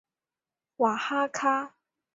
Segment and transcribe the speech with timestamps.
[0.77, 1.75] 瓦哈卡。